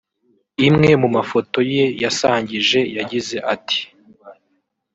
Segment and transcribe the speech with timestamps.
[0.67, 3.79] Imwe mu mafoto ye yasangije yagize ati